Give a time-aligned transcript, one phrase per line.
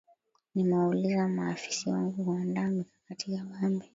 [0.55, 3.85] nimewauliza maafisa wangu kuandaa mikakati kabambe